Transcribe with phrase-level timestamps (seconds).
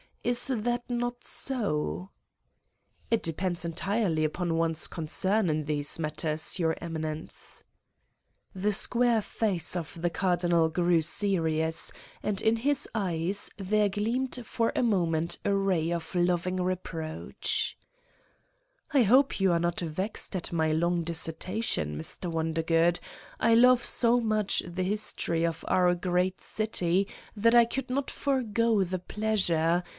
[0.23, 2.09] Is that not so?"
[3.11, 7.63] "It depends entirely upon one's concern in these matters, Your Eminence."
[8.53, 11.91] ^Satan's Diary The square face of the Cardinal grew serious,
[12.21, 17.77] and in his eyes there gleamed for a moment a ray of loving reproach:
[18.93, 22.31] "I hope you are not vexed at my long disserta tion, Mr.
[22.31, 22.99] Woridergood.
[23.39, 28.09] I love so much the his tory of our great city that I could not
[28.11, 29.83] forego the pleasure